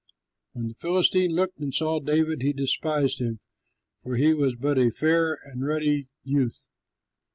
[0.53, 3.39] When the Philistine looked and saw David, he despised him,
[4.01, 6.65] for he was but a fair and ruddy youth.